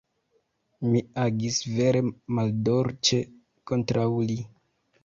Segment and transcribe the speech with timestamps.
[0.87, 3.23] Mi agis vere maldolĉe
[3.75, 4.43] kontraŭ li.